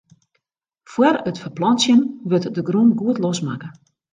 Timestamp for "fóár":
0.93-1.17